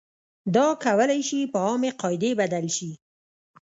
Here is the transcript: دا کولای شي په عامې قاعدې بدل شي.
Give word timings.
دا 0.55 0.67
کولای 0.83 1.21
شي 1.27 1.39
په 1.51 1.57
عامې 1.65 1.91
قاعدې 2.01 2.31
بدل 2.39 2.65
شي. 2.77 2.91